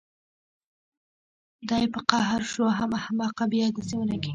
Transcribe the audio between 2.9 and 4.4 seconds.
احمقه بيا دسې ونکې.